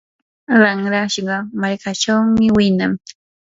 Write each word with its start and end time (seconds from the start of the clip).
ramrashqa 0.61 1.35
markaachawmi 1.61 2.45
winan. 2.55 2.91